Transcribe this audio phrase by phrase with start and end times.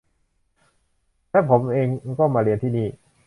[1.31, 1.87] และผมเอง
[2.19, 2.87] ก็มาเรียนที่นี่